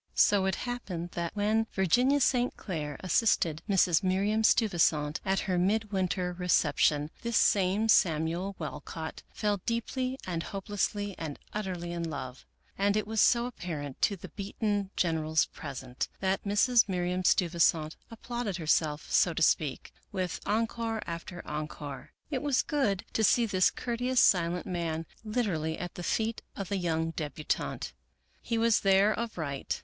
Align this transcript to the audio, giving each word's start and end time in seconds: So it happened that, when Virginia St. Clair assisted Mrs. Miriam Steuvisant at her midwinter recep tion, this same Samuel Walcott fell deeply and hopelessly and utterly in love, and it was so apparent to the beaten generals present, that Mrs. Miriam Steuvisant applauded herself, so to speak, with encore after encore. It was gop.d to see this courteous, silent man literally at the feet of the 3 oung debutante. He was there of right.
So 0.15 0.47
it 0.47 0.55
happened 0.65 1.11
that, 1.11 1.35
when 1.35 1.67
Virginia 1.73 2.19
St. 2.21 2.57
Clair 2.57 2.97
assisted 3.01 3.61
Mrs. 3.69 4.01
Miriam 4.01 4.41
Steuvisant 4.43 5.19
at 5.23 5.41
her 5.41 5.59
midwinter 5.59 6.33
recep 6.33 6.77
tion, 6.77 7.11
this 7.21 7.37
same 7.37 7.87
Samuel 7.87 8.55
Walcott 8.57 9.21
fell 9.31 9.57
deeply 9.67 10.17
and 10.25 10.41
hopelessly 10.41 11.13
and 11.19 11.37
utterly 11.53 11.91
in 11.91 12.09
love, 12.09 12.47
and 12.79 12.97
it 12.97 13.05
was 13.05 13.21
so 13.21 13.45
apparent 13.45 14.01
to 14.01 14.15
the 14.15 14.29
beaten 14.29 14.89
generals 14.95 15.45
present, 15.45 16.07
that 16.19 16.45
Mrs. 16.45 16.89
Miriam 16.89 17.21
Steuvisant 17.23 17.95
applauded 18.09 18.57
herself, 18.57 19.05
so 19.11 19.35
to 19.35 19.43
speak, 19.43 19.93
with 20.11 20.39
encore 20.47 21.03
after 21.05 21.45
encore. 21.47 22.09
It 22.31 22.41
was 22.41 22.63
gop.d 22.63 23.05
to 23.13 23.23
see 23.23 23.45
this 23.45 23.69
courteous, 23.69 24.19
silent 24.19 24.65
man 24.65 25.05
literally 25.23 25.77
at 25.77 25.93
the 25.93 26.01
feet 26.01 26.41
of 26.55 26.69
the 26.69 26.79
3 26.81 26.89
oung 26.89 27.15
debutante. 27.15 27.93
He 28.41 28.57
was 28.57 28.79
there 28.79 29.13
of 29.13 29.37
right. 29.37 29.79